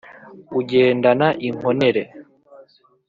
Ugendana 0.59 1.27
inkornere 1.47 2.03